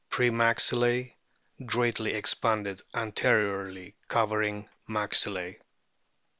[0.09, 1.13] Pre maxillae
[1.63, 5.59] greatly expanded anteriorly, covering maxillae.